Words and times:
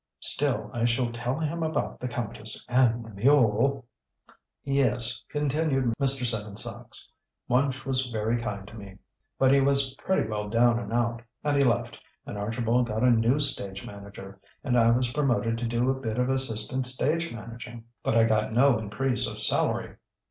Still, 0.21 0.71
I 0.73 0.85
shall 0.85 1.11
tell 1.11 1.37
him 1.37 1.61
about 1.61 1.99
the 1.99 2.07
countess 2.07 2.65
and 2.67 3.05
the 3.05 3.11
mule" 3.11 3.85
"Yes," 4.63 5.21
continued 5.29 5.93
Mr. 6.01 6.25
Seven 6.25 6.55
Sachs, 6.55 7.07
"Wunch 7.47 7.85
was 7.85 8.07
very 8.07 8.39
kind 8.39 8.67
to 8.67 8.75
me. 8.75 8.97
But 9.37 9.51
he 9.51 9.61
was 9.61 9.93
pretty 10.03 10.27
well 10.27 10.49
down 10.49 10.79
and 10.79 10.91
out, 10.91 11.21
and 11.43 11.55
he 11.55 11.61
left, 11.63 11.99
and 12.25 12.35
Archibald 12.35 12.87
got 12.87 13.03
a 13.03 13.11
new 13.11 13.37
stage 13.37 13.85
manager, 13.85 14.39
and 14.63 14.75
I 14.75 14.89
was 14.89 15.13
promoted 15.13 15.59
to 15.59 15.67
do 15.67 15.91
a 15.91 15.99
bit 15.99 16.17
of 16.17 16.31
assistant 16.31 16.87
stage 16.87 17.31
managing. 17.31 17.83
But 18.01 18.17
I 18.17 18.23
got 18.23 18.51
no 18.51 18.79
increase 18.79 19.29
of 19.31 19.37
salary. 19.37 19.97